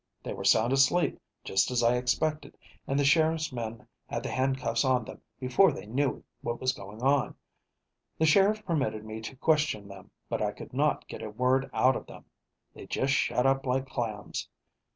[0.23, 2.57] "They were sound asleep, just as I expected,
[2.87, 7.03] and the sheriff's men had the handcuffs on them before they knew what was going
[7.03, 7.35] on.
[8.17, 11.95] The sheriff permitted me to question them, but I could not get a word out
[11.95, 12.25] of them.
[12.73, 14.49] They just shut up like clams.